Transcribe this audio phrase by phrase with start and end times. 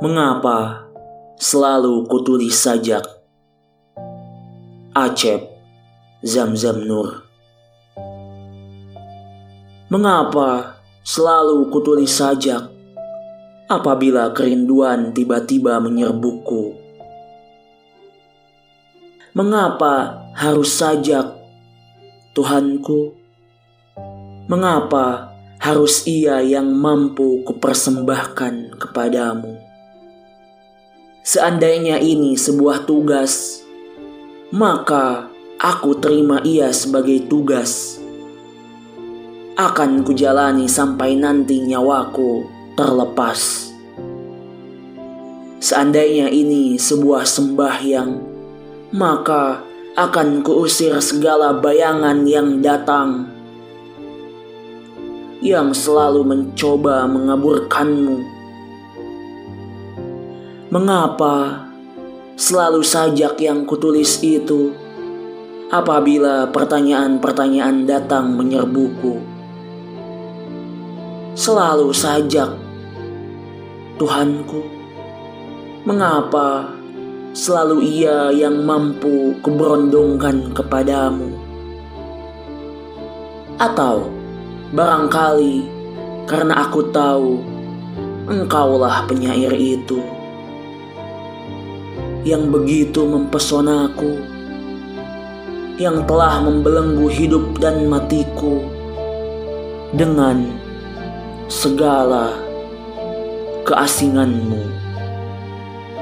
[0.00, 0.88] Mengapa
[1.36, 3.04] selalu kutulis sajak?
[4.96, 5.52] Acep
[6.24, 7.28] Zamzam Nur
[9.92, 12.72] Mengapa selalu kutulis sajak
[13.68, 16.72] apabila kerinduan tiba-tiba menyerbuku?
[19.36, 21.36] Mengapa harus sajak,
[22.32, 23.12] Tuhanku?
[24.48, 29.71] Mengapa harus ia yang mampu kupersembahkan kepadamu?
[31.22, 33.62] Seandainya ini sebuah tugas,
[34.50, 38.02] maka aku terima ia sebagai tugas.
[39.54, 42.42] Akan kujalani sampai nanti nyawaku
[42.74, 43.70] terlepas.
[45.62, 48.18] Seandainya ini sebuah sembahyang,
[48.90, 49.62] maka
[49.94, 53.30] akan kuusir segala bayangan yang datang
[55.38, 58.41] yang selalu mencoba mengaburkanmu.
[60.72, 61.68] Mengapa
[62.32, 64.72] selalu sajak yang kutulis itu
[65.68, 69.20] apabila pertanyaan-pertanyaan datang menyerbuku?
[71.36, 72.56] Selalu sajak,
[74.00, 74.64] Tuhanku,
[75.84, 76.72] mengapa
[77.36, 81.36] selalu ia yang mampu kuberondongkan kepadamu.
[83.60, 84.08] Atau
[84.72, 85.68] barangkali
[86.24, 87.44] karena aku tahu
[88.24, 90.21] engkaulah penyair itu
[92.22, 94.22] yang begitu mempesonaku,
[95.78, 98.62] yang telah membelenggu hidup dan matiku
[99.94, 100.46] dengan
[101.50, 102.30] segala
[103.66, 104.62] keasinganmu.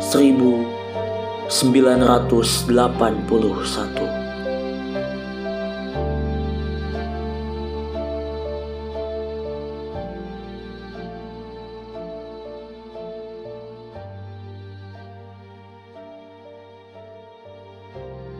[0.00, 0.64] Seribu
[1.48, 3.99] 981